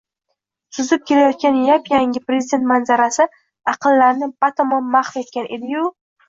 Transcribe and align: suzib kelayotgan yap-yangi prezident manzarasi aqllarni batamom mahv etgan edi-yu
suzib 0.75 1.01
kelayotgan 1.09 1.59
yap-yangi 1.67 2.21
prezident 2.29 2.65
manzarasi 2.71 3.27
aqllarni 3.75 4.31
batamom 4.47 4.91
mahv 4.97 5.23
etgan 5.25 5.53
edi-yu 5.59 5.87